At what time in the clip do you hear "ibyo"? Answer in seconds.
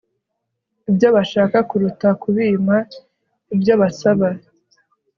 0.89-1.07, 3.55-3.73